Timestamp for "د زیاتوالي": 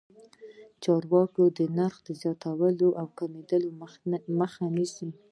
2.07-2.87